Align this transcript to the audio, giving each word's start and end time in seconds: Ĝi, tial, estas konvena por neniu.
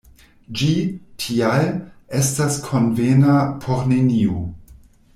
Ĝi, 0.61 0.69
tial, 1.25 1.69
estas 2.21 2.57
konvena 2.71 3.37
por 3.67 3.87
neniu. 3.95 4.41